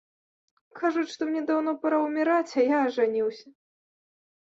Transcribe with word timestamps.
Кажуць, 0.79 1.11
што 1.15 1.27
мне 1.33 1.43
даўно 1.51 1.71
пара 1.85 2.01
ўміраць, 2.07 2.51
а 2.65 2.69
я 2.75 2.83
ажаніўся. 2.89 3.47